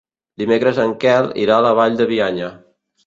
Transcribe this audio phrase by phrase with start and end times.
[0.41, 2.49] Dimecres en Quel irà a la Vall de Bianya.